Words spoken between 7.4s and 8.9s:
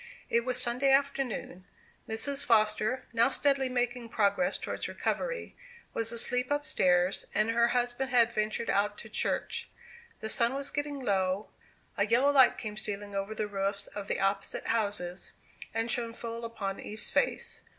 her husband had ventured